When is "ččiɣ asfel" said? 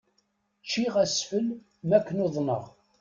0.63-1.47